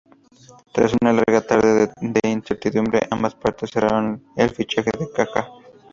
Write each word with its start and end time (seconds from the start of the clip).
Tras 0.73 0.93
una 0.99 1.13
larga 1.13 1.41
tarde 1.41 1.91
de 2.01 2.19
incertidumbre, 2.27 3.01
ambas 3.11 3.35
partes 3.35 3.69
cerraron 3.69 4.23
el 4.35 4.49
fichaje 4.49 4.89
de 4.97 5.11
Kaká. 5.11 5.47